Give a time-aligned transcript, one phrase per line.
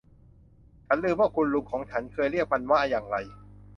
[0.85, 3.17] ฉันลืมว่าคุณลุงของฉันเคยเรียกมันว่าอย่างไร